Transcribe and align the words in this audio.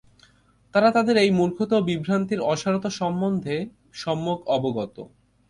তারা 0.73 0.89
তাদের 0.91 1.15
এই 1.17 1.31
মূর্খতা 1.31 1.75
ও 1.77 1.87
বিভ্রান্তির 1.89 2.41
অসারতা 2.43 2.89
সম্বন্ধে 2.99 3.55
সম্যক 3.93 4.39
অবগত। 4.49 4.95